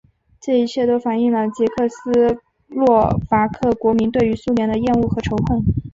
[0.41, 5.63] 这一切都反映了捷克斯洛伐克国民对于苏联的厌恶和仇恨。